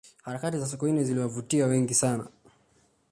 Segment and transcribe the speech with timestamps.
[0.23, 2.27] harakati za sokoine ziliwavutia wengi sana